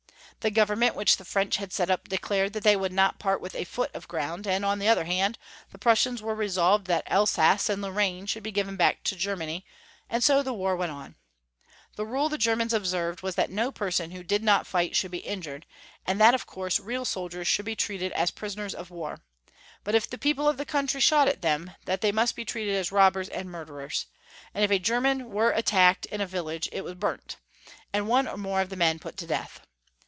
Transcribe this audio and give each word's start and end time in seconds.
The 0.39 0.49
Government 0.49 0.95
wliich 0.95 1.17
the 1.17 1.25
French 1.25 1.57
had 1.57 1.71
set 1.71 1.91
up 1.91 2.07
declared 2.09 2.53
that 2.53 2.63
they 2.63 2.75
would 2.75 2.91
not 2.91 3.19
part 3.19 3.41
with 3.41 3.53
a 3.53 3.63
foot 3.63 3.93
of 3.93 4.07
gi*ound, 4.09 4.47
and 4.47 4.65
on 4.65 4.79
the 4.79 4.87
other 4.87 5.03
hand 5.03 5.37
the 5.71 5.77
Prussians 5.77 6.19
were 6.19 6.33
resolved 6.33 6.87
that 6.87 7.03
Elsass 7.07 7.69
and 7.69 7.79
Lorrame 7.83 8.25
should 8.27 8.41
be 8.41 8.51
given 8.51 8.75
back 8.75 9.03
to 9.03 9.15
Ger 9.15 9.35
many, 9.35 9.67
and 10.09 10.23
so 10.23 10.41
the 10.41 10.51
war 10.51 10.75
went 10.75 10.91
on. 10.91 11.13
Tlie 11.95 12.09
ride 12.11 12.31
the 12.31 12.39
Ger 12.39 12.55
mans 12.55 12.73
observed 12.73 13.21
was 13.21 13.35
that 13.35 13.51
no 13.51 13.71
pei'son 13.71 14.13
who 14.13 14.23
did 14.23 14.41
not 14.43 14.65
fight 14.65 14.95
should 14.95 15.11
be 15.11 15.19
injured, 15.19 15.67
and 16.07 16.19
that 16.19 16.33
of 16.33 16.47
coui'se 16.47 16.83
real 16.83 17.05
sol 17.05 17.29
diers 17.29 17.45
should 17.45 17.65
be 17.65 17.75
treated 17.75 18.11
as 18.13 18.31
prisoners 18.31 18.73
of 18.73 18.89
war; 18.89 19.19
but 19.83 19.93
if 19.93 20.09
the 20.09 20.17
people 20.17 20.49
of 20.49 20.57
the 20.57 20.65
country 20.65 20.99
shot 21.01 21.27
at 21.27 21.43
them, 21.43 21.69
that 21.85 22.01
they 22.01 22.09
472 22.11 22.11
Young 22.11 22.17
Folks* 22.17 22.17
History 22.17 22.17
of 22.17 22.17
Germany. 22.17 22.21
must 22.23 22.35
be 22.35 22.45
treated 22.45 22.79
as 22.79 22.91
robbers 22.91 23.29
and 23.29 23.51
murderers; 23.51 24.05
and 24.55 24.63
if 24.63 24.71
a 24.71 24.79
Geiman 24.79 25.29
were 25.29 25.51
attacked 25.51 26.07
in 26.07 26.19
a 26.19 26.25
viUage, 26.27 26.67
it 26.71 26.83
was 26.83 26.95
burnt, 26.95 27.37
and 27.93 28.07
one 28.07 28.27
or 28.27 28.37
more 28.37 28.61
of 28.61 28.69
the 28.69 28.75
men 28.75 28.97
put 28.97 29.15
to 29.17 29.27
death. 29.27 29.61